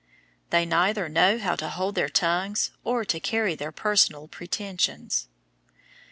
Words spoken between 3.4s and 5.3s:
their personal pretensions.